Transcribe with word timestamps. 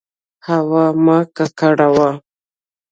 هوا 0.47 0.85
مه 1.05 1.17
ککړوه. 1.35 2.09